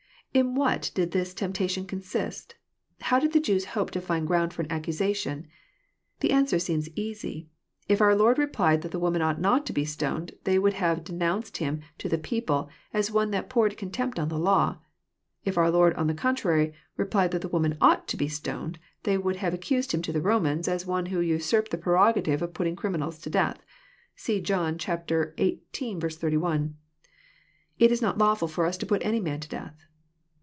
[0.41, 2.55] ]In what did this temp tation consist?
[3.01, 5.45] How did the Jews hope to find ground for an accusation?
[6.21, 7.49] The answer seems easy.—
[7.89, 11.03] ^If our Lord replied that the woman ought not to be stoned, they would have
[11.03, 14.77] denounced Him to the people as one that poured contempt on the law.—
[15.43, 19.17] If our Lord, on the contrary, replied that the woman ought to be stoned, they
[19.17, 23.21] would have accused Him to the Romans as one who usurped the prerogative of puttinor^riminals
[23.23, 23.65] to death.
[24.15, 25.33] See John xviii.
[25.37, 26.77] 81:
[27.81, 29.83] ''It is not lawful for us to put any man to death.